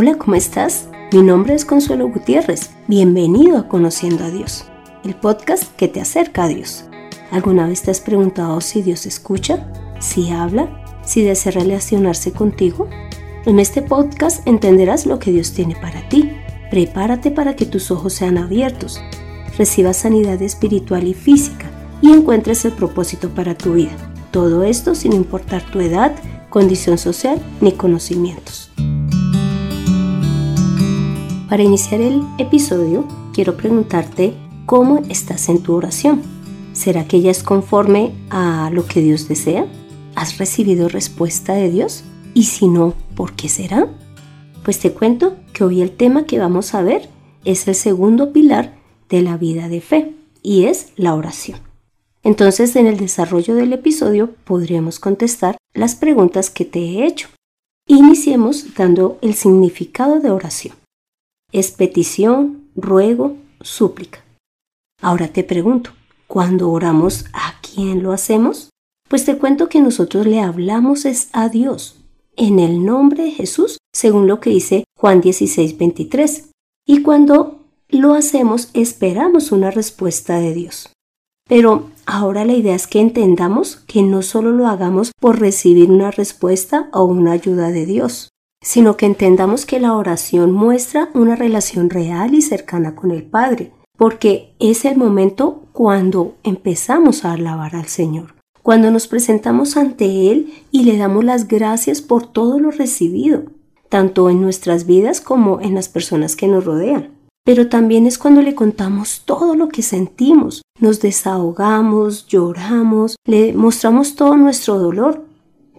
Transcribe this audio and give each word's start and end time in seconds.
Hola, 0.00 0.14
¿cómo 0.14 0.36
estás? 0.36 0.86
Mi 1.10 1.22
nombre 1.22 1.54
es 1.54 1.64
Consuelo 1.64 2.08
Gutiérrez. 2.08 2.70
Bienvenido 2.86 3.58
a 3.58 3.66
Conociendo 3.66 4.22
a 4.22 4.30
Dios, 4.30 4.64
el 5.02 5.16
podcast 5.16 5.74
que 5.74 5.88
te 5.88 6.00
acerca 6.00 6.44
a 6.44 6.46
Dios. 6.48 6.84
¿Alguna 7.32 7.66
vez 7.66 7.82
te 7.82 7.90
has 7.90 8.00
preguntado 8.00 8.60
si 8.60 8.80
Dios 8.80 9.06
escucha, 9.06 9.66
si 9.98 10.30
habla, 10.30 10.68
si 11.04 11.24
desea 11.24 11.50
relacionarse 11.50 12.30
contigo? 12.30 12.88
En 13.44 13.58
este 13.58 13.82
podcast 13.82 14.46
entenderás 14.46 15.04
lo 15.04 15.18
que 15.18 15.32
Dios 15.32 15.52
tiene 15.52 15.74
para 15.74 16.08
ti. 16.08 16.30
Prepárate 16.70 17.32
para 17.32 17.56
que 17.56 17.66
tus 17.66 17.90
ojos 17.90 18.12
sean 18.12 18.38
abiertos, 18.38 19.00
recibas 19.56 19.96
sanidad 19.96 20.40
espiritual 20.40 21.08
y 21.08 21.14
física 21.14 21.72
y 22.02 22.12
encuentres 22.12 22.64
el 22.64 22.72
propósito 22.74 23.30
para 23.30 23.58
tu 23.58 23.72
vida. 23.72 23.96
Todo 24.30 24.62
esto 24.62 24.94
sin 24.94 25.12
importar 25.12 25.68
tu 25.72 25.80
edad, 25.80 26.14
condición 26.50 26.98
social 26.98 27.42
ni 27.60 27.72
conocimientos. 27.72 28.67
Para 31.48 31.62
iniciar 31.62 32.02
el 32.02 32.22
episodio, 32.36 33.08
quiero 33.32 33.56
preguntarte 33.56 34.34
cómo 34.66 34.98
estás 35.08 35.48
en 35.48 35.62
tu 35.62 35.74
oración. 35.74 36.20
¿Será 36.74 37.08
que 37.08 37.16
ella 37.16 37.30
es 37.30 37.42
conforme 37.42 38.12
a 38.28 38.68
lo 38.70 38.84
que 38.84 39.00
Dios 39.00 39.28
desea? 39.28 39.66
¿Has 40.14 40.36
recibido 40.36 40.90
respuesta 40.90 41.54
de 41.54 41.70
Dios? 41.70 42.04
Y 42.34 42.44
si 42.44 42.68
no, 42.68 42.92
¿por 43.16 43.32
qué 43.32 43.48
será? 43.48 43.88
Pues 44.62 44.78
te 44.78 44.92
cuento 44.92 45.36
que 45.54 45.64
hoy 45.64 45.80
el 45.80 45.90
tema 45.90 46.26
que 46.26 46.38
vamos 46.38 46.74
a 46.74 46.82
ver 46.82 47.08
es 47.46 47.66
el 47.66 47.74
segundo 47.74 48.30
pilar 48.34 48.76
de 49.08 49.22
la 49.22 49.38
vida 49.38 49.70
de 49.70 49.80
fe 49.80 50.14
y 50.42 50.64
es 50.64 50.92
la 50.96 51.14
oración. 51.14 51.60
Entonces, 52.22 52.76
en 52.76 52.86
el 52.86 52.98
desarrollo 52.98 53.54
del 53.54 53.72
episodio 53.72 54.34
podríamos 54.44 55.00
contestar 55.00 55.56
las 55.72 55.94
preguntas 55.94 56.50
que 56.50 56.66
te 56.66 56.80
he 56.80 57.06
hecho. 57.06 57.28
Iniciemos 57.86 58.74
dando 58.76 59.16
el 59.22 59.32
significado 59.32 60.20
de 60.20 60.30
oración. 60.30 60.74
Es 61.50 61.70
petición, 61.70 62.68
ruego, 62.76 63.36
súplica. 63.62 64.22
Ahora 65.00 65.28
te 65.28 65.44
pregunto, 65.44 65.90
¿cuándo 66.26 66.70
oramos 66.70 67.24
a 67.32 67.54
quién 67.62 68.02
lo 68.02 68.12
hacemos? 68.12 68.68
Pues 69.08 69.24
te 69.24 69.38
cuento 69.38 69.70
que 69.70 69.80
nosotros 69.80 70.26
le 70.26 70.40
hablamos 70.40 71.06
es 71.06 71.30
a 71.32 71.48
Dios, 71.48 71.96
en 72.36 72.58
el 72.58 72.84
nombre 72.84 73.24
de 73.24 73.30
Jesús, 73.30 73.78
según 73.94 74.26
lo 74.26 74.40
que 74.40 74.50
dice 74.50 74.84
Juan 74.98 75.22
16, 75.22 75.78
23. 75.78 76.50
Y 76.86 77.02
cuando 77.02 77.64
lo 77.88 78.12
hacemos, 78.12 78.68
esperamos 78.74 79.50
una 79.50 79.70
respuesta 79.70 80.38
de 80.40 80.52
Dios. 80.52 80.92
Pero 81.48 81.90
ahora 82.04 82.44
la 82.44 82.52
idea 82.52 82.74
es 82.74 82.86
que 82.86 83.00
entendamos 83.00 83.76
que 83.86 84.02
no 84.02 84.20
solo 84.20 84.52
lo 84.52 84.66
hagamos 84.66 85.12
por 85.18 85.40
recibir 85.40 85.90
una 85.90 86.10
respuesta 86.10 86.90
o 86.92 87.04
una 87.04 87.32
ayuda 87.32 87.70
de 87.70 87.86
Dios, 87.86 88.28
sino 88.62 88.96
que 88.96 89.06
entendamos 89.06 89.66
que 89.66 89.80
la 89.80 89.94
oración 89.94 90.52
muestra 90.52 91.10
una 91.14 91.36
relación 91.36 91.90
real 91.90 92.34
y 92.34 92.42
cercana 92.42 92.94
con 92.94 93.10
el 93.10 93.22
Padre, 93.22 93.72
porque 93.96 94.54
es 94.58 94.84
el 94.84 94.96
momento 94.96 95.64
cuando 95.72 96.34
empezamos 96.42 97.24
a 97.24 97.32
alabar 97.32 97.76
al 97.76 97.86
Señor, 97.86 98.34
cuando 98.62 98.90
nos 98.90 99.06
presentamos 99.06 99.76
ante 99.76 100.30
Él 100.30 100.52
y 100.70 100.84
le 100.84 100.96
damos 100.96 101.24
las 101.24 101.48
gracias 101.48 102.02
por 102.02 102.26
todo 102.26 102.58
lo 102.58 102.70
recibido, 102.70 103.44
tanto 103.88 104.28
en 104.28 104.40
nuestras 104.40 104.86
vidas 104.86 105.20
como 105.20 105.60
en 105.60 105.74
las 105.74 105.88
personas 105.88 106.36
que 106.36 106.48
nos 106.48 106.64
rodean. 106.64 107.14
Pero 107.44 107.68
también 107.68 108.06
es 108.06 108.18
cuando 108.18 108.42
le 108.42 108.54
contamos 108.54 109.22
todo 109.24 109.54
lo 109.54 109.68
que 109.68 109.82
sentimos, 109.82 110.62
nos 110.80 111.00
desahogamos, 111.00 112.26
lloramos, 112.26 113.16
le 113.24 113.54
mostramos 113.54 114.16
todo 114.16 114.36
nuestro 114.36 114.78
dolor, 114.78 115.24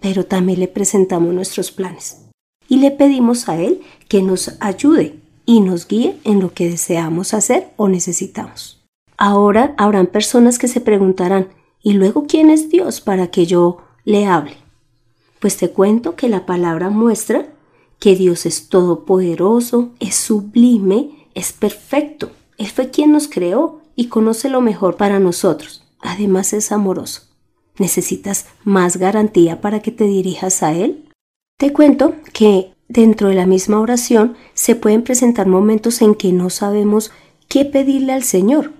pero 0.00 0.26
también 0.26 0.58
le 0.58 0.66
presentamos 0.66 1.32
nuestros 1.32 1.70
planes 1.70 2.29
y 2.70 2.76
le 2.76 2.92
pedimos 2.92 3.50
a 3.50 3.60
Él 3.60 3.82
que 4.08 4.22
nos 4.22 4.52
ayude 4.60 5.18
y 5.44 5.60
nos 5.60 5.86
guíe 5.86 6.16
en 6.24 6.40
lo 6.40 6.54
que 6.54 6.70
deseamos 6.70 7.34
hacer 7.34 7.72
o 7.76 7.88
necesitamos. 7.88 8.80
Ahora 9.18 9.74
habrán 9.76 10.06
personas 10.06 10.58
que 10.58 10.68
se 10.68 10.80
preguntarán, 10.80 11.48
¿y 11.82 11.94
luego 11.94 12.26
quién 12.26 12.48
es 12.48 12.70
Dios 12.70 13.00
para 13.00 13.26
que 13.26 13.44
yo 13.44 13.78
le 14.04 14.24
hable? 14.24 14.56
Pues 15.40 15.56
te 15.56 15.70
cuento 15.70 16.14
que 16.14 16.28
la 16.28 16.46
palabra 16.46 16.90
muestra 16.90 17.48
que 17.98 18.14
Dios 18.14 18.46
es 18.46 18.68
todopoderoso, 18.68 19.90
es 19.98 20.14
sublime, 20.14 21.28
es 21.34 21.52
perfecto. 21.52 22.30
Él 22.56 22.68
fue 22.68 22.90
quien 22.90 23.10
nos 23.10 23.26
creó 23.26 23.80
y 23.96 24.06
conoce 24.06 24.48
lo 24.48 24.60
mejor 24.60 24.96
para 24.96 25.18
nosotros. 25.18 25.84
Además 26.00 26.52
es 26.52 26.70
amoroso. 26.70 27.22
¿Necesitas 27.78 28.46
más 28.62 28.96
garantía 28.96 29.60
para 29.60 29.80
que 29.80 29.90
te 29.90 30.04
dirijas 30.04 30.62
a 30.62 30.72
Él? 30.72 31.09
Te 31.60 31.74
cuento 31.74 32.14
que 32.32 32.72
dentro 32.88 33.28
de 33.28 33.34
la 33.34 33.44
misma 33.44 33.80
oración 33.80 34.34
se 34.54 34.76
pueden 34.76 35.02
presentar 35.02 35.46
momentos 35.46 36.00
en 36.00 36.14
que 36.14 36.32
no 36.32 36.48
sabemos 36.48 37.12
qué 37.48 37.66
pedirle 37.66 38.14
al 38.14 38.22
Señor. 38.22 38.72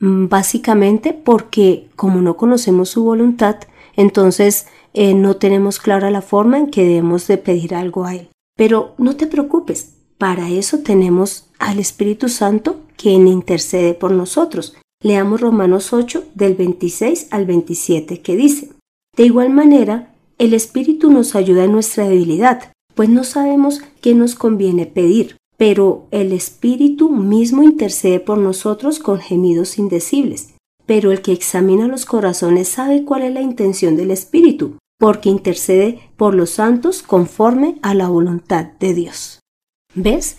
Mm, 0.00 0.28
básicamente 0.28 1.12
porque 1.12 1.90
como 1.94 2.22
no 2.22 2.38
conocemos 2.38 2.88
su 2.88 3.04
voluntad, 3.04 3.56
entonces 3.96 4.66
eh, 4.94 5.12
no 5.12 5.36
tenemos 5.36 5.78
clara 5.78 6.10
la 6.10 6.22
forma 6.22 6.56
en 6.56 6.70
que 6.70 6.84
debemos 6.84 7.26
de 7.26 7.36
pedir 7.36 7.74
algo 7.74 8.06
a 8.06 8.14
Él. 8.14 8.30
Pero 8.56 8.94
no 8.96 9.16
te 9.16 9.26
preocupes, 9.26 9.92
para 10.16 10.48
eso 10.48 10.78
tenemos 10.78 11.50
al 11.58 11.78
Espíritu 11.78 12.30
Santo 12.30 12.80
quien 12.96 13.28
intercede 13.28 13.92
por 13.92 14.12
nosotros. 14.12 14.74
Leamos 15.02 15.42
Romanos 15.42 15.92
8 15.92 16.24
del 16.34 16.54
26 16.54 17.28
al 17.30 17.44
27 17.44 18.22
que 18.22 18.36
dice, 18.36 18.70
De 19.14 19.24
igual 19.24 19.50
manera, 19.50 20.15
el 20.38 20.54
Espíritu 20.54 21.10
nos 21.10 21.34
ayuda 21.34 21.64
en 21.64 21.72
nuestra 21.72 22.08
debilidad, 22.08 22.72
pues 22.94 23.08
no 23.08 23.24
sabemos 23.24 23.80
qué 24.00 24.14
nos 24.14 24.34
conviene 24.34 24.86
pedir, 24.86 25.36
pero 25.56 26.06
el 26.10 26.32
Espíritu 26.32 27.10
mismo 27.10 27.62
intercede 27.62 28.20
por 28.20 28.38
nosotros 28.38 28.98
con 28.98 29.18
gemidos 29.18 29.78
indecibles. 29.78 30.54
Pero 30.84 31.10
el 31.10 31.20
que 31.20 31.32
examina 31.32 31.88
los 31.88 32.04
corazones 32.04 32.68
sabe 32.68 33.04
cuál 33.04 33.22
es 33.22 33.34
la 33.34 33.40
intención 33.40 33.96
del 33.96 34.10
Espíritu, 34.10 34.76
porque 34.98 35.28
intercede 35.28 36.10
por 36.16 36.34
los 36.34 36.50
santos 36.50 37.02
conforme 37.02 37.78
a 37.82 37.94
la 37.94 38.08
voluntad 38.08 38.66
de 38.78 38.94
Dios. 38.94 39.40
¿Ves? 39.94 40.36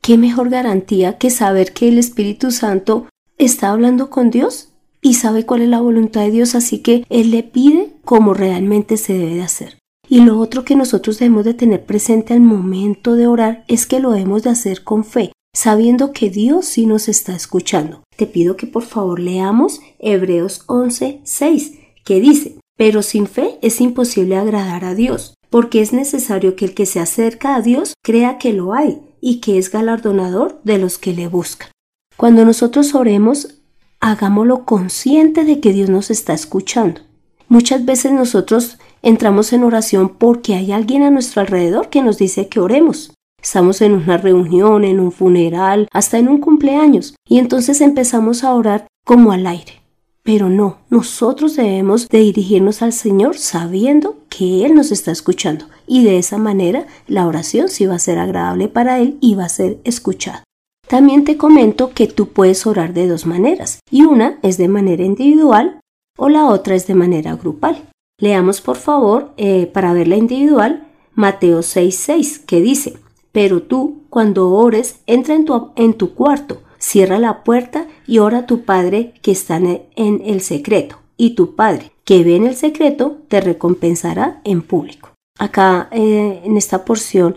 ¿Qué 0.00 0.16
mejor 0.16 0.48
garantía 0.48 1.18
que 1.18 1.30
saber 1.30 1.72
que 1.74 1.88
el 1.88 1.98
Espíritu 1.98 2.50
Santo 2.50 3.06
está 3.36 3.70
hablando 3.70 4.08
con 4.08 4.30
Dios 4.30 4.69
y 5.02 5.14
sabe 5.14 5.46
cuál 5.46 5.62
es 5.62 5.68
la 5.68 5.80
voluntad 5.80 6.22
de 6.22 6.30
Dios, 6.30 6.54
así 6.54 6.78
que 6.78 7.04
Él 7.08 7.30
le 7.30 7.42
pide 7.42 7.94
como 8.04 8.34
realmente 8.34 8.96
se 8.96 9.14
debe 9.14 9.34
de 9.34 9.42
hacer? 9.42 9.78
Y 10.08 10.22
lo 10.22 10.38
otro 10.40 10.64
que 10.64 10.74
nosotros 10.74 11.18
debemos 11.18 11.44
de 11.44 11.54
tener 11.54 11.84
presente 11.84 12.34
al 12.34 12.40
momento 12.40 13.14
de 13.14 13.28
orar 13.28 13.64
es 13.68 13.86
que 13.86 14.00
lo 14.00 14.10
debemos 14.10 14.42
de 14.42 14.50
hacer 14.50 14.82
con 14.82 15.04
fe, 15.04 15.32
sabiendo 15.54 16.12
que 16.12 16.30
Dios 16.30 16.66
sí 16.66 16.86
nos 16.86 17.08
está 17.08 17.34
escuchando. 17.34 18.02
Te 18.16 18.26
pido 18.26 18.56
que 18.56 18.66
por 18.66 18.82
favor 18.82 19.20
leamos 19.20 19.80
Hebreos 19.98 20.64
11, 20.66 21.20
6, 21.22 21.74
que 22.04 22.20
dice, 22.20 22.56
pero 22.76 23.02
sin 23.02 23.26
fe 23.26 23.58
es 23.62 23.80
imposible 23.80 24.36
agradar 24.36 24.84
a 24.84 24.94
Dios, 24.94 25.34
porque 25.48 25.80
es 25.80 25.92
necesario 25.92 26.56
que 26.56 26.64
el 26.64 26.74
que 26.74 26.86
se 26.86 26.98
acerca 26.98 27.54
a 27.54 27.62
Dios 27.62 27.94
crea 28.02 28.38
que 28.38 28.52
lo 28.52 28.74
hay 28.74 29.00
y 29.20 29.40
que 29.40 29.58
es 29.58 29.70
galardonador 29.70 30.60
de 30.64 30.78
los 30.78 30.98
que 30.98 31.12
le 31.12 31.28
buscan. 31.28 31.70
Cuando 32.16 32.44
nosotros 32.44 32.94
oremos, 32.94 33.59
hagámoslo 34.00 34.64
consciente 34.64 35.44
de 35.44 35.60
que 35.60 35.72
Dios 35.72 35.90
nos 35.90 36.10
está 36.10 36.32
escuchando. 36.32 37.02
Muchas 37.48 37.84
veces 37.84 38.12
nosotros 38.12 38.78
entramos 39.02 39.52
en 39.52 39.64
oración 39.64 40.08
porque 40.08 40.54
hay 40.54 40.72
alguien 40.72 41.02
a 41.02 41.10
nuestro 41.10 41.40
alrededor 41.40 41.90
que 41.90 42.02
nos 42.02 42.18
dice 42.18 42.48
que 42.48 42.60
oremos. 42.60 43.12
Estamos 43.42 43.80
en 43.80 43.94
una 43.94 44.16
reunión, 44.18 44.84
en 44.84 45.00
un 45.00 45.12
funeral, 45.12 45.88
hasta 45.92 46.18
en 46.18 46.28
un 46.28 46.38
cumpleaños, 46.40 47.14
y 47.26 47.38
entonces 47.38 47.80
empezamos 47.80 48.44
a 48.44 48.54
orar 48.54 48.86
como 49.04 49.32
al 49.32 49.46
aire. 49.46 49.80
Pero 50.22 50.50
no, 50.50 50.78
nosotros 50.90 51.56
debemos 51.56 52.08
de 52.08 52.18
dirigirnos 52.18 52.82
al 52.82 52.92
Señor 52.92 53.38
sabiendo 53.38 54.18
que 54.28 54.66
Él 54.66 54.74
nos 54.74 54.92
está 54.92 55.10
escuchando 55.10 55.64
y 55.86 56.04
de 56.04 56.18
esa 56.18 56.36
manera 56.36 56.86
la 57.06 57.26
oración 57.26 57.68
sí 57.68 57.86
va 57.86 57.94
a 57.94 57.98
ser 57.98 58.18
agradable 58.18 58.68
para 58.68 59.00
Él 59.00 59.16
y 59.20 59.34
va 59.34 59.44
a 59.44 59.48
ser 59.48 59.78
escuchada. 59.84 60.44
También 60.90 61.24
te 61.24 61.36
comento 61.36 61.92
que 61.94 62.08
tú 62.08 62.30
puedes 62.30 62.66
orar 62.66 62.92
de 62.94 63.06
dos 63.06 63.24
maneras 63.24 63.78
y 63.92 64.02
una 64.02 64.40
es 64.42 64.58
de 64.58 64.66
manera 64.66 65.04
individual 65.04 65.78
o 66.18 66.28
la 66.28 66.48
otra 66.48 66.74
es 66.74 66.88
de 66.88 66.96
manera 66.96 67.36
grupal. 67.36 67.88
Leamos 68.18 68.60
por 68.60 68.76
favor 68.76 69.32
eh, 69.36 69.70
para 69.72 69.92
ver 69.92 70.08
la 70.08 70.16
individual 70.16 70.88
Mateo 71.14 71.60
6:6 71.60 72.44
que 72.44 72.60
dice, 72.60 72.94
pero 73.30 73.62
tú 73.62 74.02
cuando 74.10 74.50
ores 74.50 74.98
entra 75.06 75.36
en 75.36 75.44
tu, 75.44 75.70
en 75.76 75.94
tu 75.94 76.12
cuarto 76.14 76.60
cierra 76.78 77.20
la 77.20 77.44
puerta 77.44 77.86
y 78.08 78.18
ora 78.18 78.38
a 78.38 78.46
tu 78.46 78.62
Padre 78.62 79.14
que 79.22 79.30
está 79.30 79.58
en 79.58 80.22
el 80.24 80.40
secreto, 80.40 80.96
y 81.16 81.36
tu 81.36 81.54
Padre 81.54 81.92
que 82.04 82.24
ve 82.24 82.34
en 82.34 82.48
el 82.48 82.56
secreto 82.56 83.18
te 83.28 83.40
recompensará 83.40 84.40
en 84.42 84.60
público. 84.60 85.10
Acá 85.38 85.88
eh, 85.92 86.40
en 86.44 86.56
esta 86.56 86.84
porción 86.84 87.36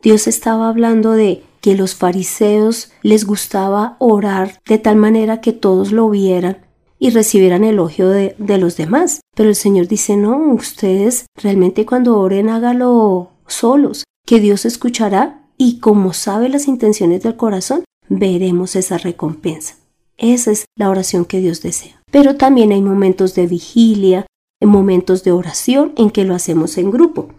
Dios 0.00 0.26
estaba 0.26 0.70
hablando 0.70 1.12
de 1.12 1.42
que 1.64 1.74
los 1.74 1.94
fariseos 1.94 2.92
les 3.00 3.24
gustaba 3.24 3.96
orar 3.98 4.60
de 4.66 4.76
tal 4.76 4.96
manera 4.96 5.40
que 5.40 5.54
todos 5.54 5.92
lo 5.92 6.10
vieran 6.10 6.58
y 6.98 7.08
recibieran 7.08 7.64
elogio 7.64 8.10
de, 8.10 8.34
de, 8.36 8.58
los 8.58 8.76
demás. 8.76 9.22
Pero 9.34 9.48
el 9.48 9.54
Señor 9.54 9.88
dice, 9.88 10.18
no, 10.18 10.52
ustedes 10.52 11.24
realmente 11.42 11.86
cuando 11.86 12.20
oren 12.20 12.50
hágalo 12.50 13.30
solos, 13.46 14.04
que 14.26 14.40
Dios 14.40 14.66
escuchará 14.66 15.48
y 15.56 15.80
como 15.80 16.12
sabe 16.12 16.50
las 16.50 16.68
intenciones 16.68 17.22
del 17.22 17.36
corazón, 17.36 17.82
veremos 18.10 18.76
esa 18.76 18.98
recompensa. 18.98 19.76
Esa 20.18 20.50
es 20.50 20.66
la 20.76 20.90
oración 20.90 21.24
que 21.24 21.38
Dios 21.38 21.62
desea. 21.62 21.98
Pero 22.12 22.36
también 22.36 22.72
hay 22.72 22.82
momentos 22.82 23.34
de 23.34 23.46
vigilia, 23.46 24.26
momentos 24.60 25.24
de 25.24 25.32
oración 25.32 25.94
en 25.96 26.10
que 26.10 26.24
lo 26.24 26.34
hacemos 26.34 26.76
en 26.76 26.90
grupo, 26.90 27.30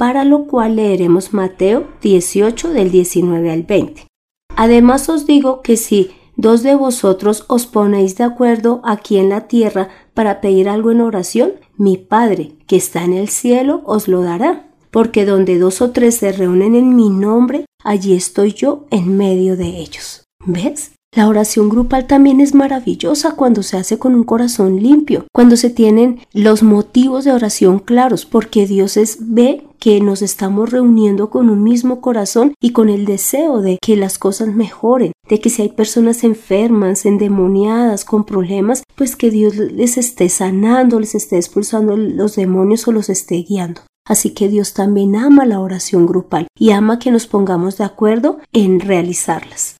para 0.00 0.24
lo 0.24 0.46
cual 0.46 0.76
leeremos 0.76 1.34
Mateo 1.34 1.86
18 2.00 2.70
del 2.70 2.90
19 2.90 3.50
al 3.50 3.64
20. 3.64 4.06
Además 4.56 5.10
os 5.10 5.26
digo 5.26 5.60
que 5.60 5.76
si 5.76 6.12
dos 6.36 6.62
de 6.62 6.74
vosotros 6.74 7.44
os 7.48 7.66
ponéis 7.66 8.16
de 8.16 8.24
acuerdo 8.24 8.80
aquí 8.82 9.18
en 9.18 9.28
la 9.28 9.46
tierra 9.46 9.90
para 10.14 10.40
pedir 10.40 10.70
algo 10.70 10.90
en 10.90 11.02
oración, 11.02 11.52
mi 11.76 11.98
Padre, 11.98 12.52
que 12.66 12.76
está 12.76 13.04
en 13.04 13.12
el 13.12 13.28
cielo, 13.28 13.82
os 13.84 14.08
lo 14.08 14.22
dará. 14.22 14.70
Porque 14.90 15.26
donde 15.26 15.58
dos 15.58 15.82
o 15.82 15.90
tres 15.90 16.14
se 16.16 16.32
reúnen 16.32 16.74
en 16.76 16.96
mi 16.96 17.10
nombre, 17.10 17.66
allí 17.84 18.14
estoy 18.14 18.54
yo 18.54 18.86
en 18.90 19.18
medio 19.18 19.58
de 19.58 19.66
ellos. 19.66 20.24
¿Ves? 20.46 20.92
La 21.12 21.26
oración 21.26 21.68
grupal 21.68 22.06
también 22.06 22.40
es 22.40 22.54
maravillosa 22.54 23.32
cuando 23.32 23.64
se 23.64 23.76
hace 23.76 23.98
con 23.98 24.14
un 24.14 24.22
corazón 24.22 24.80
limpio, 24.80 25.26
cuando 25.32 25.56
se 25.56 25.68
tienen 25.68 26.20
los 26.32 26.62
motivos 26.62 27.24
de 27.24 27.32
oración 27.32 27.80
claros, 27.80 28.26
porque 28.26 28.64
Dios 28.64 28.96
es, 28.96 29.18
ve 29.18 29.64
que 29.80 30.00
nos 30.00 30.22
estamos 30.22 30.70
reuniendo 30.70 31.28
con 31.28 31.50
un 31.50 31.64
mismo 31.64 32.00
corazón 32.00 32.54
y 32.60 32.70
con 32.70 32.88
el 32.88 33.06
deseo 33.06 33.60
de 33.60 33.78
que 33.82 33.96
las 33.96 34.18
cosas 34.18 34.54
mejoren, 34.54 35.10
de 35.28 35.40
que 35.40 35.50
si 35.50 35.62
hay 35.62 35.70
personas 35.70 36.22
enfermas, 36.22 37.04
endemoniadas, 37.04 38.04
con 38.04 38.24
problemas, 38.24 38.84
pues 38.94 39.16
que 39.16 39.30
Dios 39.30 39.56
les 39.56 39.98
esté 39.98 40.28
sanando, 40.28 41.00
les 41.00 41.16
esté 41.16 41.38
expulsando 41.38 41.96
los 41.96 42.36
demonios 42.36 42.86
o 42.86 42.92
los 42.92 43.08
esté 43.08 43.36
guiando. 43.36 43.80
Así 44.06 44.30
que 44.30 44.48
Dios 44.48 44.74
también 44.74 45.16
ama 45.16 45.44
la 45.44 45.58
oración 45.58 46.06
grupal 46.06 46.46
y 46.56 46.70
ama 46.70 47.00
que 47.00 47.10
nos 47.10 47.26
pongamos 47.26 47.78
de 47.78 47.84
acuerdo 47.84 48.38
en 48.52 48.78
realizarlas. 48.78 49.79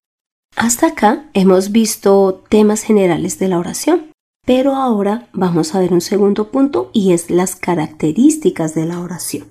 Hasta 0.56 0.88
acá 0.88 1.30
hemos 1.32 1.72
visto 1.72 2.44
temas 2.48 2.82
generales 2.82 3.38
de 3.38 3.48
la 3.48 3.58
oración, 3.58 4.12
pero 4.44 4.74
ahora 4.74 5.28
vamos 5.32 5.74
a 5.74 5.80
ver 5.80 5.92
un 5.92 6.00
segundo 6.00 6.50
punto 6.50 6.90
y 6.92 7.12
es 7.12 7.30
las 7.30 7.56
características 7.56 8.74
de 8.74 8.86
la 8.86 9.00
oración. 9.00 9.48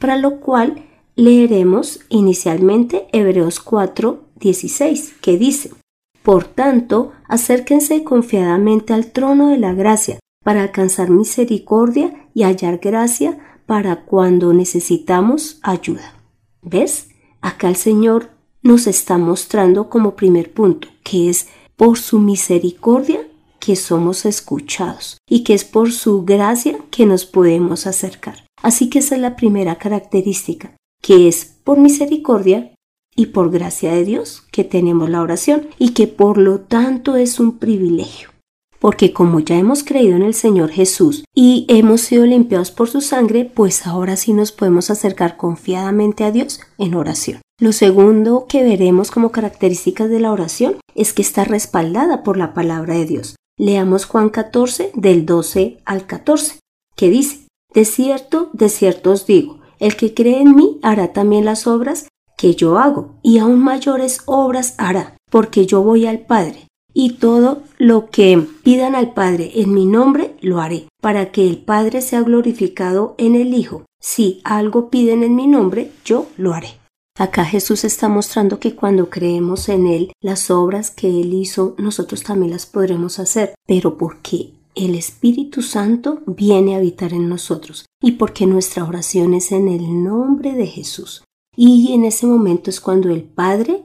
Para 0.00 0.16
lo 0.16 0.40
cual 0.40 0.86
leeremos 1.16 2.00
inicialmente 2.08 3.06
Hebreos 3.12 3.60
4, 3.60 4.24
16, 4.36 5.14
que 5.20 5.38
dice, 5.38 5.70
Por 6.22 6.44
tanto, 6.44 7.12
acérquense 7.28 8.02
confiadamente 8.02 8.92
al 8.92 9.12
trono 9.12 9.48
de 9.48 9.58
la 9.58 9.72
gracia 9.72 10.18
para 10.42 10.62
alcanzar 10.62 11.10
misericordia 11.10 12.28
y 12.34 12.42
hallar 12.42 12.78
gracia 12.78 13.38
para 13.66 14.04
cuando 14.04 14.52
necesitamos 14.52 15.58
ayuda. 15.62 16.14
¿Ves? 16.60 17.08
Acá 17.40 17.68
el 17.68 17.76
Señor 17.76 18.30
nos 18.64 18.88
está 18.88 19.18
mostrando 19.18 19.88
como 19.88 20.16
primer 20.16 20.52
punto, 20.52 20.88
que 21.04 21.28
es 21.28 21.46
por 21.76 21.98
su 21.98 22.18
misericordia 22.18 23.28
que 23.60 23.76
somos 23.76 24.24
escuchados 24.24 25.18
y 25.28 25.44
que 25.44 25.54
es 25.54 25.64
por 25.64 25.92
su 25.92 26.24
gracia 26.24 26.78
que 26.90 27.06
nos 27.06 27.26
podemos 27.26 27.86
acercar. 27.86 28.44
Así 28.62 28.88
que 28.90 28.98
esa 28.98 29.14
es 29.14 29.20
la 29.20 29.36
primera 29.36 29.76
característica, 29.76 30.76
que 31.02 31.28
es 31.28 31.44
por 31.44 31.78
misericordia 31.78 32.74
y 33.14 33.26
por 33.26 33.50
gracia 33.50 33.92
de 33.92 34.04
Dios 34.04 34.42
que 34.50 34.64
tenemos 34.64 35.10
la 35.10 35.22
oración 35.22 35.68
y 35.78 35.90
que 35.90 36.06
por 36.06 36.38
lo 36.38 36.60
tanto 36.60 37.16
es 37.16 37.38
un 37.38 37.58
privilegio. 37.58 38.30
Porque 38.78 39.12
como 39.12 39.40
ya 39.40 39.56
hemos 39.56 39.84
creído 39.84 40.16
en 40.16 40.22
el 40.22 40.34
Señor 40.34 40.70
Jesús 40.70 41.24
y 41.34 41.66
hemos 41.68 42.00
sido 42.00 42.24
limpiados 42.24 42.70
por 42.70 42.88
su 42.88 43.02
sangre, 43.02 43.44
pues 43.44 43.86
ahora 43.86 44.16
sí 44.16 44.32
nos 44.32 44.52
podemos 44.52 44.90
acercar 44.90 45.36
confiadamente 45.36 46.24
a 46.24 46.30
Dios 46.30 46.60
en 46.78 46.94
oración. 46.94 47.43
Lo 47.60 47.70
segundo 47.70 48.46
que 48.48 48.64
veremos 48.64 49.12
como 49.12 49.30
características 49.30 50.10
de 50.10 50.18
la 50.18 50.32
oración 50.32 50.78
es 50.96 51.12
que 51.12 51.22
está 51.22 51.44
respaldada 51.44 52.24
por 52.24 52.36
la 52.36 52.52
palabra 52.52 52.94
de 52.94 53.04
Dios. 53.04 53.36
Leamos 53.56 54.06
Juan 54.06 54.28
14 54.28 54.90
del 54.94 55.24
12 55.24 55.78
al 55.84 56.04
14, 56.04 56.58
que 56.96 57.10
dice, 57.10 57.46
De 57.72 57.84
cierto, 57.84 58.50
de 58.54 58.68
cierto 58.68 59.12
os 59.12 59.26
digo, 59.26 59.60
el 59.78 59.94
que 59.94 60.14
cree 60.14 60.40
en 60.40 60.56
mí 60.56 60.80
hará 60.82 61.12
también 61.12 61.44
las 61.44 61.68
obras 61.68 62.08
que 62.36 62.56
yo 62.56 62.76
hago, 62.76 63.20
y 63.22 63.38
aún 63.38 63.62
mayores 63.62 64.22
obras 64.26 64.74
hará, 64.76 65.16
porque 65.30 65.64
yo 65.64 65.80
voy 65.80 66.06
al 66.06 66.26
Padre, 66.26 66.66
y 66.92 67.18
todo 67.18 67.62
lo 67.78 68.10
que 68.10 68.36
pidan 68.64 68.96
al 68.96 69.14
Padre 69.14 69.52
en 69.54 69.72
mi 69.72 69.86
nombre 69.86 70.34
lo 70.40 70.60
haré, 70.60 70.88
para 71.00 71.30
que 71.30 71.46
el 71.46 71.58
Padre 71.58 72.02
sea 72.02 72.22
glorificado 72.22 73.14
en 73.16 73.36
el 73.36 73.54
Hijo. 73.54 73.84
Si 74.00 74.40
algo 74.42 74.90
piden 74.90 75.22
en 75.22 75.36
mi 75.36 75.46
nombre, 75.46 75.92
yo 76.04 76.26
lo 76.36 76.52
haré. 76.52 76.83
Acá 77.16 77.44
Jesús 77.44 77.84
está 77.84 78.08
mostrando 78.08 78.58
que 78.58 78.74
cuando 78.74 79.08
creemos 79.08 79.68
en 79.68 79.86
Él, 79.86 80.12
las 80.20 80.50
obras 80.50 80.90
que 80.90 81.08
Él 81.08 81.32
hizo, 81.32 81.76
nosotros 81.78 82.24
también 82.24 82.50
las 82.50 82.66
podremos 82.66 83.20
hacer, 83.20 83.54
pero 83.68 83.96
porque 83.96 84.50
el 84.74 84.96
Espíritu 84.96 85.62
Santo 85.62 86.22
viene 86.26 86.74
a 86.74 86.78
habitar 86.78 87.12
en 87.12 87.28
nosotros 87.28 87.86
y 88.02 88.12
porque 88.12 88.46
nuestra 88.46 88.82
oración 88.82 89.34
es 89.34 89.52
en 89.52 89.68
el 89.68 90.02
nombre 90.02 90.54
de 90.54 90.66
Jesús. 90.66 91.22
Y 91.56 91.92
en 91.92 92.04
ese 92.04 92.26
momento 92.26 92.68
es 92.68 92.80
cuando 92.80 93.10
el 93.10 93.22
Padre 93.22 93.84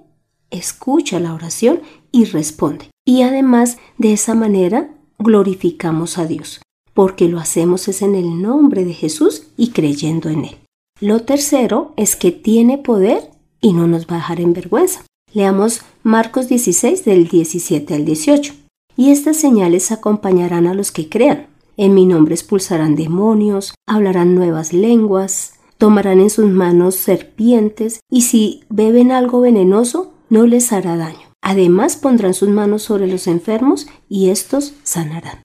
escucha 0.50 1.20
la 1.20 1.36
oración 1.36 1.82
y 2.12 2.26
responde. 2.26 2.90
Y 3.06 3.22
además 3.22 3.78
de 4.00 4.14
esa 4.14 4.34
manera 4.34 4.96
glorificamos 5.20 6.18
a 6.18 6.26
Dios, 6.26 6.64
porque 6.96 7.28
lo 7.28 7.38
hacemos 7.38 7.88
es 7.88 8.02
en 8.02 8.16
el 8.16 8.42
nombre 8.42 8.86
de 8.86 8.96
Jesús 8.96 9.44
y 9.56 9.70
creyendo 9.70 10.30
en 10.30 10.46
Él. 10.46 10.58
Lo 11.02 11.22
tercero 11.22 11.94
es 11.96 12.18
que 12.18 12.32
tiene 12.32 12.78
poder 12.78 13.32
y 13.62 13.72
no 13.72 13.88
nos 13.88 14.06
va 14.08 14.16
a 14.16 14.18
dejar 14.18 14.42
en 14.42 14.54
vergüenza. 14.54 15.06
Leamos 15.34 15.82
Marcos 16.04 16.50
16 16.50 17.06
del 17.06 17.28
17 17.28 17.94
al 17.94 18.04
18. 18.04 18.54
Y 18.98 19.12
estas 19.12 19.38
señales 19.38 19.94
acompañarán 19.94 20.68
a 20.68 20.74
los 20.74 20.92
que 20.92 21.08
crean. 21.08 21.48
En 21.78 21.94
mi 21.94 22.06
nombre 22.06 22.36
expulsarán 22.36 22.96
demonios, 22.96 23.74
hablarán 23.88 24.36
nuevas 24.36 24.74
lenguas, 24.74 25.54
tomarán 25.78 26.20
en 26.20 26.30
sus 26.30 26.50
manos 26.50 26.96
serpientes, 26.96 28.02
y 28.12 28.24
si 28.24 28.66
beben 28.68 29.14
algo 29.14 29.40
venenoso, 29.40 30.12
no 30.30 30.46
les 30.46 30.74
hará 30.74 30.98
daño. 30.98 31.30
Además 31.42 31.96
pondrán 31.96 32.34
sus 32.34 32.50
manos 32.50 32.84
sobre 32.84 33.08
los 33.08 33.28
enfermos 33.28 33.88
y 34.10 34.30
estos 34.30 34.74
sanarán. 34.84 35.44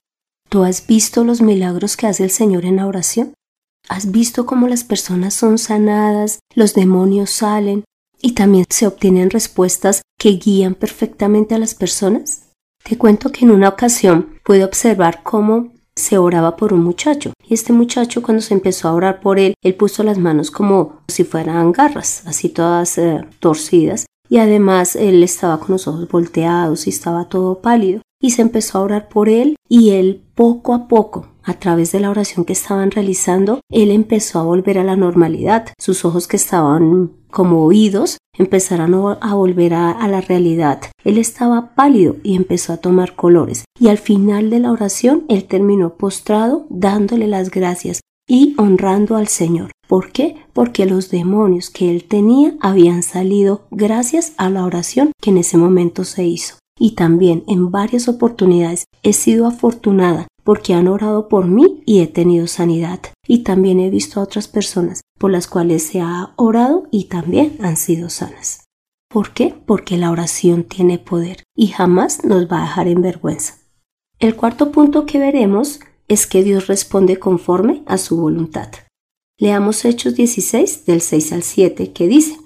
¿Tú 0.49 0.63
has 0.63 0.85
visto 0.85 1.23
los 1.23 1.41
milagros 1.41 1.95
que 1.95 2.07
hace 2.07 2.25
el 2.25 2.31
Señor 2.31 2.65
en 2.65 2.75
la 2.75 2.87
oración? 2.87 3.33
¿Has 3.87 4.11
visto 4.11 4.45
cómo 4.45 4.67
las 4.67 4.83
personas 4.83 5.33
son 5.33 5.57
sanadas, 5.57 6.39
los 6.55 6.73
demonios 6.73 7.29
salen 7.29 7.83
y 8.19 8.31
también 8.31 8.65
se 8.69 8.87
obtienen 8.87 9.29
respuestas 9.29 10.01
que 10.17 10.31
guían 10.31 10.73
perfectamente 10.73 11.53
a 11.53 11.59
las 11.59 11.75
personas? 11.75 12.49
Te 12.83 12.97
cuento 12.97 13.31
que 13.31 13.45
en 13.45 13.51
una 13.51 13.69
ocasión 13.69 14.39
pude 14.43 14.63
observar 14.63 15.21
cómo 15.23 15.71
se 15.95 16.17
oraba 16.17 16.55
por 16.55 16.73
un 16.73 16.83
muchacho 16.83 17.33
y 17.47 17.53
este 17.53 17.73
muchacho 17.73 18.21
cuando 18.21 18.41
se 18.41 18.53
empezó 18.53 18.87
a 18.87 18.93
orar 18.93 19.21
por 19.21 19.39
él, 19.39 19.53
él 19.63 19.75
puso 19.75 20.03
las 20.03 20.17
manos 20.17 20.51
como 20.51 21.01
si 21.07 21.23
fueran 21.23 21.71
garras, 21.71 22.23
así 22.25 22.49
todas 22.49 22.97
eh, 22.97 23.23
torcidas 23.39 24.05
y 24.27 24.37
además 24.39 24.95
él 24.95 25.23
estaba 25.23 25.59
con 25.59 25.71
los 25.71 25.87
ojos 25.87 26.09
volteados 26.09 26.87
y 26.87 26.89
estaba 26.89 27.29
todo 27.29 27.61
pálido 27.61 28.01
y 28.21 28.31
se 28.31 28.41
empezó 28.41 28.79
a 28.79 28.81
orar 28.81 29.09
por 29.09 29.29
él 29.29 29.55
y 29.69 29.91
él 29.91 30.23
poco 30.35 30.73
a 30.73 30.87
poco 30.87 31.27
a 31.45 31.53
través 31.53 31.91
de 31.91 31.99
la 31.99 32.09
oración 32.09 32.43
que 32.43 32.53
estaban 32.53 32.91
realizando, 32.91 33.61
él 33.71 33.91
empezó 33.91 34.39
a 34.39 34.43
volver 34.43 34.79
a 34.79 34.83
la 34.83 34.95
normalidad. 34.95 35.67
Sus 35.79 36.03
ojos 36.03 36.27
que 36.27 36.37
estaban 36.37 37.11
como 37.29 37.63
oídos 37.63 38.17
empezaron 38.37 39.17
a 39.21 39.33
volver 39.35 39.73
a, 39.73 39.91
a, 39.91 40.07
la 40.07 40.21
realidad. 40.21 40.81
Él 41.03 41.17
estaba 41.17 41.75
pálido 41.75 42.17
y 42.23 42.35
empezó 42.35 42.73
a 42.73 42.77
tomar 42.77 43.15
colores. 43.15 43.65
Y 43.79 43.89
al 43.89 43.97
final 43.97 44.49
de 44.49 44.59
la 44.59 44.71
oración, 44.71 45.25
él 45.29 45.45
terminó 45.45 45.95
postrado 45.95 46.65
dándole 46.69 47.27
las 47.27 47.51
gracias 47.51 48.01
y 48.27 48.55
honrando 48.57 49.15
al 49.15 49.27
Señor. 49.27 49.71
¿Por 49.87 50.11
qué? 50.11 50.37
Porque 50.53 50.85
los 50.85 51.11
demonios 51.11 51.69
que 51.69 51.91
él 51.91 52.05
tenía 52.05 52.55
habían 52.59 53.03
salido 53.03 53.67
gracias 53.69 54.33
a 54.37 54.49
la 54.49 54.65
oración 54.65 55.11
que 55.21 55.29
en 55.29 55.37
ese 55.37 55.57
momento 55.57 56.03
se 56.03 56.25
hizo. 56.25 56.55
Y 56.77 56.95
también 56.95 57.43
en 57.47 57.71
varias 57.71 58.07
oportunidades 58.07 58.85
he 59.03 59.13
sido 59.13 59.47
afortunada 59.47 60.27
porque 60.45 60.75
han 60.75 60.87
orado 60.87 61.27
por 61.27 61.47
mí 61.47 61.81
y 61.85 61.99
he 61.99 62.07
tenido 62.07 62.47
sanidad. 62.47 62.99
Y 63.27 63.39
también 63.39 63.79
he 63.79 63.89
visto 63.89 64.19
a 64.19 64.23
otras 64.23 64.47
personas 64.47 65.01
por 65.19 65.31
las 65.31 65.47
cuales 65.47 65.83
se 65.83 65.99
ha 65.99 66.33
orado 66.37 66.87
y 66.91 67.05
también 67.05 67.57
han 67.61 67.75
sido 67.75 68.09
sanas. 68.09 68.63
¿Por 69.09 69.31
qué? 69.33 69.55
Porque 69.65 69.97
la 69.97 70.11
oración 70.11 70.63
tiene 70.63 70.99
poder 70.99 71.43
y 71.55 71.67
jamás 71.67 72.23
nos 72.23 72.49
va 72.49 72.59
a 72.59 72.61
dejar 72.61 72.87
en 72.87 73.01
vergüenza. 73.01 73.55
El 74.19 74.35
cuarto 74.35 74.71
punto 74.71 75.05
que 75.05 75.19
veremos 75.19 75.79
es 76.07 76.27
que 76.27 76.43
Dios 76.43 76.67
responde 76.67 77.17
conforme 77.17 77.81
a 77.87 77.97
su 77.97 78.17
voluntad. 78.17 78.69
Leamos 79.39 79.83
Hechos 79.83 80.15
16 80.15 80.85
del 80.85 81.01
6 81.01 81.33
al 81.33 81.43
7 81.43 81.91
que 81.91 82.07
dice, 82.07 82.37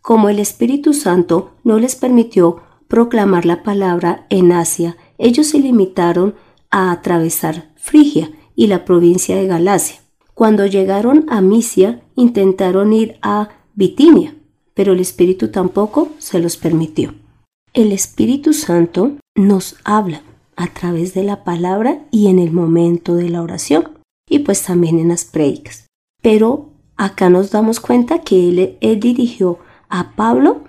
Como 0.00 0.28
el 0.28 0.38
Espíritu 0.38 0.94
Santo 0.94 1.54
no 1.64 1.78
les 1.78 1.96
permitió 1.96 2.62
proclamar 2.86 3.44
la 3.44 3.62
palabra 3.64 4.26
en 4.30 4.52
Asia, 4.52 4.96
ellos 5.18 5.48
se 5.48 5.58
limitaron 5.58 6.36
a 6.70 6.90
atravesar 6.92 7.70
Frigia 7.76 8.30
y 8.54 8.66
la 8.66 8.84
provincia 8.84 9.36
de 9.36 9.46
Galacia. 9.46 10.00
Cuando 10.34 10.66
llegaron 10.66 11.26
a 11.28 11.40
Misia, 11.40 12.02
intentaron 12.14 12.92
ir 12.92 13.18
a 13.22 13.48
Bitinia, 13.74 14.34
pero 14.74 14.92
el 14.92 15.00
Espíritu 15.00 15.48
tampoco 15.48 16.10
se 16.18 16.38
los 16.38 16.56
permitió. 16.56 17.14
El 17.72 17.92
Espíritu 17.92 18.52
Santo 18.52 19.12
nos 19.34 19.76
habla 19.84 20.22
a 20.56 20.66
través 20.68 21.14
de 21.14 21.22
la 21.22 21.44
palabra 21.44 22.04
y 22.10 22.28
en 22.28 22.38
el 22.38 22.52
momento 22.52 23.14
de 23.14 23.28
la 23.30 23.42
oración 23.42 23.98
y 24.28 24.40
pues 24.40 24.62
también 24.62 24.98
en 24.98 25.08
las 25.08 25.24
predicas. 25.24 25.86
Pero 26.22 26.70
acá 26.96 27.30
nos 27.30 27.50
damos 27.50 27.80
cuenta 27.80 28.20
que 28.20 28.48
él, 28.48 28.76
él 28.80 29.00
dirigió 29.00 29.58
a 29.88 30.12
Pablo 30.16 30.64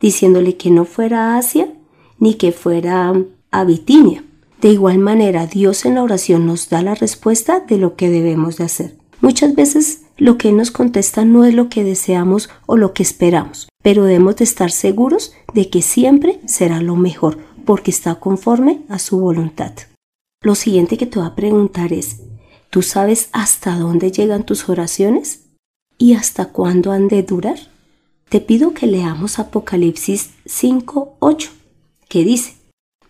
diciéndole 0.00 0.56
que 0.56 0.70
no 0.70 0.84
fuera 0.84 1.34
a 1.34 1.38
Asia 1.38 1.72
ni 2.18 2.34
que 2.34 2.52
fuera 2.52 3.12
a 3.50 3.64
Bitinia. 3.64 4.24
De 4.64 4.70
igual 4.70 4.96
manera, 4.96 5.46
Dios 5.46 5.84
en 5.84 5.96
la 5.96 6.02
oración 6.02 6.46
nos 6.46 6.70
da 6.70 6.80
la 6.80 6.94
respuesta 6.94 7.60
de 7.60 7.76
lo 7.76 7.96
que 7.96 8.08
debemos 8.08 8.56
de 8.56 8.64
hacer. 8.64 8.96
Muchas 9.20 9.54
veces 9.54 10.04
lo 10.16 10.38
que 10.38 10.52
nos 10.52 10.70
contesta 10.70 11.26
no 11.26 11.44
es 11.44 11.52
lo 11.52 11.68
que 11.68 11.84
deseamos 11.84 12.48
o 12.64 12.78
lo 12.78 12.94
que 12.94 13.02
esperamos, 13.02 13.68
pero 13.82 14.04
debemos 14.04 14.36
de 14.36 14.44
estar 14.44 14.70
seguros 14.70 15.34
de 15.52 15.68
que 15.68 15.82
siempre 15.82 16.40
será 16.46 16.80
lo 16.80 16.96
mejor, 16.96 17.40
porque 17.66 17.90
está 17.90 18.14
conforme 18.14 18.80
a 18.88 18.98
su 18.98 19.20
voluntad. 19.20 19.74
Lo 20.40 20.54
siguiente 20.54 20.96
que 20.96 21.04
te 21.04 21.18
voy 21.18 21.28
a 21.28 21.34
preguntar 21.34 21.92
es, 21.92 22.22
¿tú 22.70 22.80
sabes 22.80 23.28
hasta 23.32 23.78
dónde 23.78 24.12
llegan 24.12 24.46
tus 24.46 24.70
oraciones? 24.70 25.40
¿Y 25.98 26.14
hasta 26.14 26.46
cuándo 26.46 26.90
han 26.90 27.08
de 27.08 27.22
durar? 27.22 27.58
Te 28.30 28.40
pido 28.40 28.72
que 28.72 28.86
leamos 28.86 29.38
Apocalipsis 29.38 30.30
5.8, 30.46 31.50
que 32.08 32.24
dice, 32.24 32.63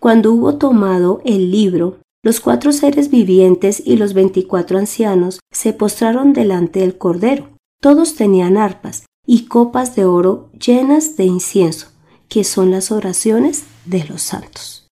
Cuando 0.04 0.34
hubo 0.34 0.58
tomado 0.58 1.22
el 1.24 1.50
libro, 1.50 1.96
los 2.22 2.40
cuatro 2.40 2.72
seres 2.72 3.10
vivientes 3.10 3.82
y 3.82 3.96
los 3.96 4.12
veinticuatro 4.12 4.76
ancianos 4.76 5.40
se 5.50 5.72
postraron 5.72 6.34
delante 6.34 6.80
del 6.80 6.98
Cordero. 6.98 7.48
Todos 7.80 8.14
tenían 8.14 8.58
arpas 8.58 9.06
y 9.26 9.46
copas 9.46 9.96
de 9.96 10.04
oro 10.04 10.50
llenas 10.62 11.16
de 11.16 11.24
incienso, 11.24 11.86
que 12.28 12.44
son 12.44 12.70
las 12.70 12.92
oraciones 12.92 13.64
de 13.86 14.04
los 14.04 14.20
santos. 14.20 14.88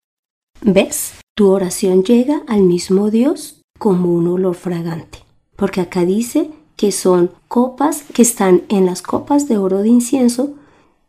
¿Ves? 0.62 1.12
Tu 1.36 1.46
oración 1.46 2.04
llega 2.04 2.40
al 2.48 2.62
mismo 2.62 3.10
Dios 3.10 3.60
como 3.78 4.14
un 4.14 4.28
olor 4.28 4.54
fragante, 4.54 5.18
porque 5.56 5.82
acá 5.82 6.06
dice 6.06 6.50
que 6.74 6.90
son 6.90 7.32
copas 7.48 8.04
que 8.14 8.22
están 8.22 8.62
en 8.70 8.86
las 8.86 9.02
copas 9.02 9.46
de 9.46 9.58
oro 9.58 9.82
de 9.82 9.90
incienso, 9.90 10.54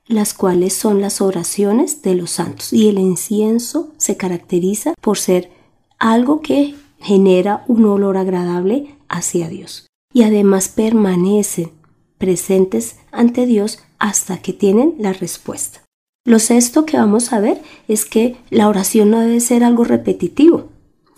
las 0.07 0.33
cuales 0.33 0.73
son 0.73 1.01
las 1.01 1.21
oraciones 1.21 2.01
de 2.01 2.15
los 2.15 2.31
santos. 2.31 2.73
Y 2.73 2.89
el 2.89 2.99
incienso 2.99 3.91
se 3.97 4.17
caracteriza 4.17 4.93
por 5.01 5.17
ser 5.17 5.51
algo 5.99 6.41
que 6.41 6.75
genera 6.99 7.63
un 7.67 7.85
olor 7.85 8.17
agradable 8.17 8.95
hacia 9.09 9.49
Dios. 9.49 9.87
Y 10.13 10.23
además 10.23 10.69
permanecen 10.69 11.71
presentes 12.17 12.97
ante 13.11 13.45
Dios 13.45 13.79
hasta 13.99 14.37
que 14.37 14.53
tienen 14.53 14.95
la 14.99 15.13
respuesta. 15.13 15.81
Lo 16.25 16.39
sexto 16.39 16.85
que 16.85 16.97
vamos 16.97 17.33
a 17.33 17.39
ver 17.41 17.61
es 17.87 18.05
que 18.05 18.37
la 18.49 18.69
oración 18.69 19.09
no 19.09 19.19
debe 19.19 19.41
ser 19.41 19.63
algo 19.63 19.83
repetitivo. 19.83 20.69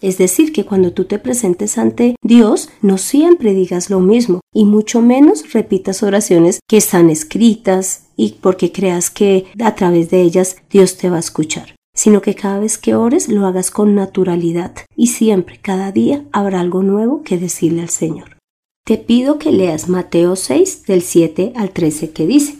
Es 0.01 0.17
decir, 0.17 0.51
que 0.51 0.65
cuando 0.65 0.91
tú 0.91 1.05
te 1.05 1.19
presentes 1.19 1.77
ante 1.77 2.15
Dios, 2.21 2.69
no 2.81 2.97
siempre 2.97 3.53
digas 3.53 3.89
lo 3.89 3.99
mismo 3.99 4.41
y 4.53 4.65
mucho 4.65 5.01
menos 5.01 5.53
repitas 5.53 6.03
oraciones 6.03 6.59
que 6.67 6.77
están 6.77 7.09
escritas 7.09 8.07
y 8.15 8.37
porque 8.41 8.71
creas 8.71 9.09
que 9.09 9.45
a 9.63 9.75
través 9.75 10.09
de 10.09 10.21
ellas 10.21 10.57
Dios 10.69 10.97
te 10.97 11.09
va 11.09 11.17
a 11.17 11.21
escuchar, 11.21 11.75
sino 11.93 12.21
que 12.21 12.35
cada 12.35 12.59
vez 12.59 12.77
que 12.77 12.95
ores 12.95 13.27
lo 13.27 13.45
hagas 13.45 13.71
con 13.71 13.95
naturalidad 13.95 14.73
y 14.95 15.07
siempre, 15.07 15.59
cada 15.61 15.91
día, 15.91 16.25
habrá 16.31 16.59
algo 16.59 16.83
nuevo 16.83 17.23
que 17.23 17.37
decirle 17.37 17.81
al 17.81 17.89
Señor. 17.89 18.37
Te 18.85 18.97
pido 18.97 19.39
que 19.39 19.51
leas 19.51 19.89
Mateo 19.89 20.35
6 20.35 20.83
del 20.85 21.01
7 21.01 21.53
al 21.55 21.71
13 21.71 22.11
que 22.11 22.27
dice, 22.27 22.59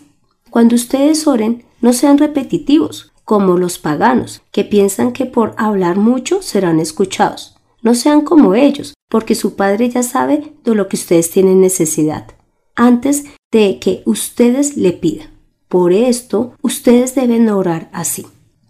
Cuando 0.49 0.75
ustedes 0.75 1.27
oren, 1.27 1.65
no 1.81 1.93
sean 1.93 2.17
repetitivos, 2.17 3.11
como 3.25 3.57
los 3.57 3.79
paganos, 3.79 4.43
que 4.51 4.63
piensan 4.63 5.11
que 5.11 5.25
por 5.25 5.55
hablar 5.57 5.97
mucho 5.97 6.41
serán 6.41 6.79
escuchados. 6.79 7.57
No 7.81 7.95
sean 7.95 8.21
como 8.21 8.53
ellos, 8.53 8.93
porque 9.09 9.35
su 9.35 9.55
Padre 9.55 9.89
ya 9.89 10.03
sabe 10.03 10.53
de 10.63 10.75
lo 10.75 10.87
que 10.87 10.95
ustedes 10.95 11.31
tienen 11.31 11.59
necesidad, 11.59 12.27
antes 12.75 13.25
de 13.51 13.79
que 13.79 14.03
ustedes 14.05 14.77
le 14.77 14.93
pidan. 14.93 15.29
Por 15.67 15.91
esto, 15.91 16.53
ustedes 16.61 17.15
deben 17.15 17.49
orar 17.49 17.89
así. 17.91 18.25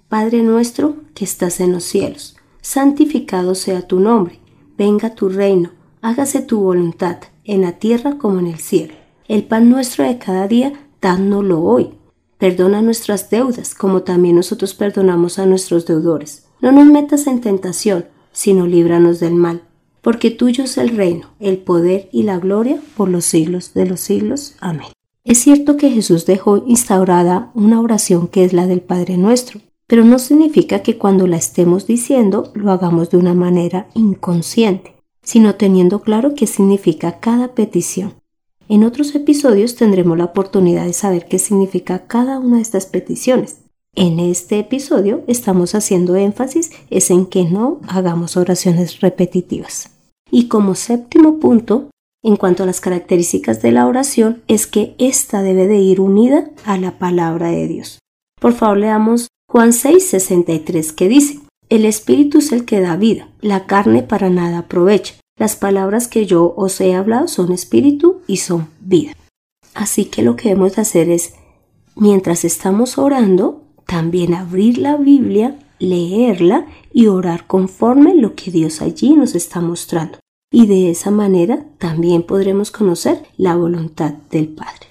Padre 0.08 0.42
nuestro 0.42 0.96
que 1.14 1.26
estás 1.26 1.60
en 1.60 1.74
los 1.74 1.84
cielos, 1.84 2.38
santificado 2.62 3.56
sea 3.56 3.88
tu 3.88 4.00
nombre, 4.00 4.40
venga 4.78 5.16
tu 5.16 5.30
reino, 5.30 5.72
hágase 6.02 6.42
tu 6.42 6.60
voluntad, 6.60 7.18
en 7.44 7.62
la 7.62 7.74
tierra 7.74 8.18
como 8.18 8.40
en 8.40 8.48
el 8.48 8.60
cielo. 8.60 8.94
El 9.28 9.44
pan 9.44 9.70
nuestro 9.70 10.04
de 10.04 10.18
cada 10.18 10.48
día, 10.48 10.74
dánoslo 11.02 11.62
hoy 11.62 11.92
Perdona 12.38 12.82
nuestras 12.82 13.30
deudas, 13.30 13.74
como 13.74 14.04
también 14.04 14.36
nosotros 14.36 14.74
perdonamos 14.74 15.40
a 15.40 15.46
nuestros 15.46 15.86
deudores. 15.86 16.46
No 16.62 16.72
nos 16.72 16.86
metas 16.86 17.28
en 17.28 17.42
tentación, 17.42 18.06
sino 18.32 18.68
líbranos 18.68 19.20
del 19.20 19.36
mal. 19.36 19.62
Porque 20.02 20.32
tuyo 20.32 20.66
es 20.66 20.78
el 20.78 20.90
reino, 20.90 21.30
el 21.40 21.58
poder 21.58 22.10
y 22.12 22.24
la 22.24 22.38
gloria 22.38 22.80
por 22.96 23.10
los 23.10 23.26
siglos 23.26 23.74
de 23.74 23.86
los 23.86 24.02
siglos. 24.02 24.56
Amén. 24.60 24.88
Es 25.24 25.40
cierto 25.40 25.78
que 25.78 25.90
Jesús 25.90 26.26
dejó 26.26 26.64
instaurada 26.68 27.52
una 27.56 27.82
oración 27.82 28.28
que 28.28 28.44
es 28.44 28.54
la 28.54 28.68
del 28.68 28.82
Padre 28.82 29.18
nuestro, 29.18 29.62
pero 29.88 30.04
no 30.04 30.20
significa 30.20 30.84
que 30.84 30.98
cuando 30.98 31.26
la 31.26 31.38
estemos 31.38 31.88
diciendo 31.88 32.52
lo 32.54 32.72
hagamos 32.72 33.10
de 33.10 33.18
una 33.18 33.34
manera 33.34 33.88
inconsciente, 33.96 34.96
sino 35.24 35.56
teniendo 35.56 36.02
claro 36.02 36.36
qué 36.36 36.46
significa 36.46 37.20
cada 37.20 37.56
petición. 37.56 38.14
En 38.68 38.84
otros 38.84 39.14
episodios 39.14 39.76
tendremos 39.76 40.18
la 40.18 40.26
oportunidad 40.26 40.86
de 40.86 40.94
saber 40.94 41.28
qué 41.28 41.38
significa 41.38 42.08
cada 42.08 42.40
una 42.40 42.58
de 42.58 42.64
estas 42.64 42.88
peticiones. 42.88 43.58
En 43.94 44.20
este 44.20 44.60
episodio 44.60 45.24
estamos 45.28 45.76
haciendo 45.76 46.16
énfasis 46.16 46.72
es 46.90 47.12
en 47.12 47.28
que 47.28 47.46
no 47.46 47.80
hagamos 47.88 48.38
oraciones 48.38 49.02
repetitivas. 49.02 49.92
Y 50.32 50.48
como 50.48 50.74
séptimo 50.74 51.40
punto, 51.40 51.90
en 52.24 52.38
cuanto 52.38 52.64
a 52.64 52.66
las 52.66 52.82
características 52.82 53.62
de 53.62 53.72
la 53.72 53.86
oración, 53.86 54.42
es 54.48 54.66
que 54.66 54.96
ésta 54.98 55.44
debe 55.44 55.68
de 55.68 55.78
ir 55.78 56.02
unida 56.02 56.50
a 56.66 56.78
la 56.80 56.98
palabra 56.98 57.52
de 57.52 57.68
Dios. 57.68 58.00
Por 58.42 58.54
favor, 58.54 58.78
leamos 58.78 59.28
Juan 59.48 59.74
6, 59.74 60.08
63, 60.08 60.92
que 60.92 61.08
dice, 61.08 61.40
El 61.70 61.86
Espíritu 61.86 62.40
es 62.40 62.52
el 62.52 62.66
que 62.66 62.82
da 62.82 62.98
vida, 62.98 63.30
la 63.42 63.68
carne 63.68 64.02
para 64.02 64.32
nada 64.32 64.58
aprovecha. 64.58 65.14
Las 65.38 65.58
palabras 65.58 66.08
que 66.08 66.26
yo 66.26 66.54
os 66.56 66.80
he 66.80 66.96
hablado 66.96 67.28
son 67.28 67.52
espíritu 67.52 68.22
y 68.26 68.38
son 68.38 68.70
vida. 68.80 69.12
Así 69.74 70.06
que 70.06 70.24
lo 70.24 70.38
que 70.38 70.50
debemos 70.50 70.78
hacer 70.78 71.10
es, 71.10 71.34
mientras 71.96 72.46
estamos 72.46 72.98
orando, 72.98 73.64
también 73.86 74.34
abrir 74.34 74.78
la 74.78 74.96
Biblia, 74.96 75.60
leerla 75.78 76.68
y 76.94 77.08
orar 77.08 77.48
conforme 77.48 78.16
lo 78.16 78.34
que 78.36 78.50
Dios 78.50 78.82
allí 78.82 79.14
nos 79.14 79.36
está 79.36 79.60
mostrando. 79.60 80.20
Y 80.52 80.68
de 80.68 80.90
esa 80.90 81.12
manera 81.12 81.66
también 81.80 82.24
podremos 82.24 82.72
conocer 82.72 83.24
la 83.36 83.58
voluntad 83.58 84.14
del 84.32 84.48
Padre. 84.48 84.88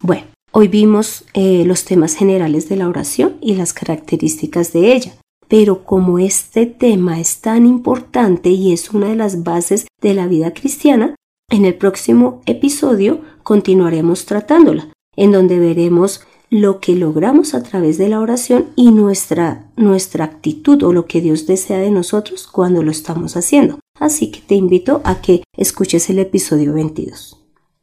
Bueno, 0.00 0.24
hoy 0.50 0.68
vimos 0.68 1.24
eh, 1.34 1.64
los 1.66 1.84
temas 1.84 2.14
generales 2.14 2.70
de 2.70 2.76
la 2.76 2.88
oración 2.88 3.36
y 3.42 3.54
las 3.54 3.74
características 3.74 4.72
de 4.72 4.94
ella. 4.94 5.12
Pero 5.48 5.84
como 5.84 6.18
este 6.18 6.66
tema 6.66 7.20
es 7.20 7.40
tan 7.40 7.66
importante 7.66 8.50
y 8.50 8.72
es 8.72 8.90
una 8.90 9.08
de 9.08 9.16
las 9.16 9.44
bases 9.44 9.86
de 10.00 10.14
la 10.14 10.26
vida 10.26 10.52
cristiana, 10.52 11.14
en 11.50 11.64
el 11.64 11.74
próximo 11.74 12.40
episodio 12.46 13.20
continuaremos 13.42 14.24
tratándola, 14.24 14.88
en 15.16 15.32
donde 15.32 15.58
veremos 15.58 16.22
lo 16.50 16.80
que 16.80 16.94
logramos 16.94 17.54
a 17.54 17.62
través 17.62 17.98
de 17.98 18.08
la 18.08 18.20
oración 18.20 18.66
y 18.76 18.92
nuestra, 18.92 19.70
nuestra 19.76 20.24
actitud 20.24 20.82
o 20.84 20.92
lo 20.92 21.06
que 21.06 21.20
Dios 21.20 21.46
desea 21.46 21.78
de 21.78 21.90
nosotros 21.90 22.46
cuando 22.46 22.82
lo 22.82 22.90
estamos 22.90 23.36
haciendo. 23.36 23.80
Así 23.98 24.30
que 24.30 24.40
te 24.40 24.54
invito 24.54 25.00
a 25.04 25.20
que 25.20 25.42
escuches 25.56 26.10
el 26.10 26.18
episodio 26.18 26.72
22. 26.72 27.40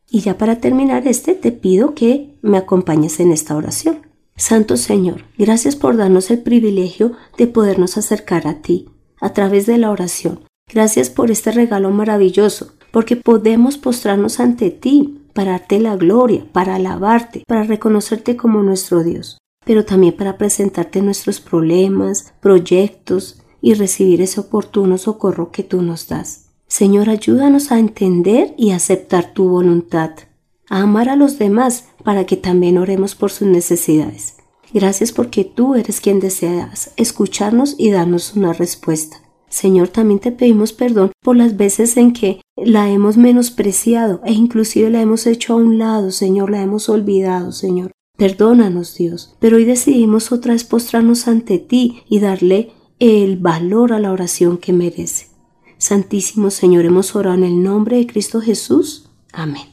Y 0.09 0.21
ya 0.21 0.37
para 0.37 0.59
terminar 0.59 1.07
este, 1.07 1.35
te 1.35 1.51
pido 1.51 1.95
que 1.95 2.37
me 2.41 2.57
acompañes 2.57 3.19
en 3.19 3.31
esta 3.31 3.55
oración. 3.55 4.10
Santo 4.41 4.75
Señor, 4.75 5.25
gracias 5.37 5.75
por 5.75 5.97
darnos 5.97 6.31
el 6.31 6.39
privilegio 6.39 7.11
de 7.37 7.45
podernos 7.45 7.97
acercar 7.97 8.47
a 8.47 8.63
ti 8.63 8.89
a 9.19 9.33
través 9.33 9.67
de 9.67 9.77
la 9.77 9.91
oración. 9.91 10.39
Gracias 10.67 11.11
por 11.11 11.29
este 11.29 11.51
regalo 11.51 11.91
maravilloso, 11.91 12.73
porque 12.89 13.15
podemos 13.15 13.77
postrarnos 13.77 14.39
ante 14.39 14.71
ti 14.71 15.21
para 15.35 15.51
darte 15.51 15.79
la 15.79 15.95
gloria, 15.95 16.43
para 16.51 16.73
alabarte, 16.73 17.43
para 17.47 17.61
reconocerte 17.65 18.35
como 18.35 18.63
nuestro 18.63 19.03
Dios, 19.03 19.37
pero 19.63 19.85
también 19.85 20.17
para 20.17 20.39
presentarte 20.39 21.03
nuestros 21.03 21.39
problemas, 21.39 22.33
proyectos 22.41 23.43
y 23.61 23.75
recibir 23.75 24.23
ese 24.23 24.39
oportuno 24.39 24.97
socorro 24.97 25.51
que 25.51 25.61
tú 25.61 25.83
nos 25.83 26.07
das. 26.07 26.47
Señor, 26.67 27.11
ayúdanos 27.11 27.71
a 27.71 27.77
entender 27.77 28.55
y 28.57 28.71
aceptar 28.71 29.33
tu 29.33 29.47
voluntad, 29.49 30.13
a 30.71 30.83
amar 30.83 31.09
a 31.09 31.17
los 31.17 31.37
demás 31.37 31.89
para 32.03 32.25
que 32.25 32.37
también 32.37 32.77
oremos 32.77 33.13
por 33.13 33.29
sus 33.29 33.47
necesidades. 33.47 34.37
Gracias 34.73 35.11
porque 35.11 35.43
tú 35.43 35.75
eres 35.75 35.99
quien 35.99 36.21
deseas 36.21 36.93
escucharnos 36.95 37.75
y 37.77 37.91
darnos 37.91 38.35
una 38.37 38.53
respuesta. 38.53 39.17
Señor, 39.49 39.89
también 39.89 40.21
te 40.21 40.31
pedimos 40.31 40.71
perdón 40.71 41.11
por 41.21 41.35
las 41.35 41.57
veces 41.57 41.97
en 41.97 42.13
que 42.13 42.39
la 42.55 42.89
hemos 42.89 43.17
menospreciado 43.17 44.21
e 44.25 44.31
inclusive 44.31 44.89
la 44.89 45.01
hemos 45.01 45.27
hecho 45.27 45.53
a 45.53 45.57
un 45.57 45.77
lado, 45.77 46.09
Señor, 46.09 46.49
la 46.49 46.61
hemos 46.61 46.87
olvidado, 46.87 47.51
Señor. 47.51 47.91
Perdónanos 48.17 48.95
Dios, 48.95 49.35
pero 49.39 49.57
hoy 49.57 49.65
decidimos 49.65 50.31
otra 50.31 50.53
vez 50.53 50.63
postrarnos 50.63 51.27
ante 51.27 51.59
ti 51.59 52.03
y 52.07 52.21
darle 52.21 52.71
el 52.99 53.35
valor 53.35 53.91
a 53.91 53.99
la 53.99 54.13
oración 54.13 54.57
que 54.57 54.71
merece. 54.71 55.27
Santísimo 55.77 56.49
Señor, 56.49 56.85
hemos 56.85 57.13
orado 57.13 57.35
en 57.35 57.43
el 57.43 57.61
nombre 57.61 57.97
de 57.97 58.07
Cristo 58.07 58.39
Jesús. 58.39 59.09
Amén. 59.33 59.70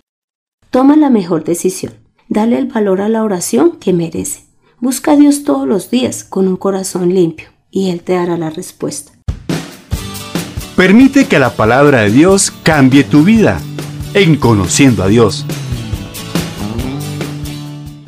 Toma 0.70 0.96
la 0.96 1.08
mejor 1.08 1.44
decisión. 1.44 1.94
Dale 2.28 2.58
el 2.58 2.66
valor 2.66 3.00
a 3.00 3.08
la 3.08 3.24
oración 3.24 3.78
que 3.78 3.94
merece. 3.94 4.42
Busca 4.80 5.12
a 5.12 5.16
Dios 5.16 5.42
todos 5.42 5.66
los 5.66 5.90
días 5.90 6.24
con 6.24 6.46
un 6.46 6.56
corazón 6.56 7.14
limpio 7.14 7.48
y 7.70 7.88
Él 7.88 8.02
te 8.02 8.12
dará 8.12 8.36
la 8.36 8.50
respuesta. 8.50 9.12
Permite 10.76 11.26
que 11.26 11.38
la 11.38 11.56
palabra 11.56 12.02
de 12.02 12.10
Dios 12.10 12.50
cambie 12.50 13.02
tu 13.02 13.22
vida 13.22 13.62
en 14.12 14.36
conociendo 14.36 15.02
a 15.02 15.08
Dios. 15.08 15.46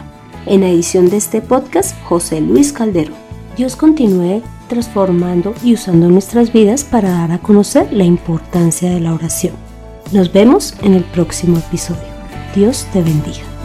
En 0.47 0.63
edición 0.63 1.11
de 1.11 1.17
este 1.19 1.41
podcast, 1.41 1.97
José 2.05 2.41
Luis 2.41 2.73
Calderón. 2.73 3.17
Dios 3.57 3.75
continúe 3.77 4.43
transformando 4.69 5.55
y 5.65 5.75
usando 5.75 6.09
nuestras 6.09 6.53
vidas 6.53 6.85
para 6.85 7.11
dar 7.11 7.33
a 7.33 7.39
conocer 7.39 7.93
la 7.93 8.05
importancia 8.05 8.91
de 8.91 9.01
la 9.01 9.15
oración. 9.15 9.55
Nos 10.13 10.33
vemos 10.33 10.75
en 10.83 10.95
el 10.95 11.05
próximo 11.05 11.59
episodio. 11.59 12.03
Dios 12.55 12.87
te 12.93 13.03
bendiga. 13.03 13.58